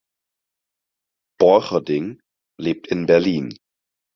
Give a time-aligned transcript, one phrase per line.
[1.39, 2.21] Borcherding
[2.59, 3.55] lebt in Berlin.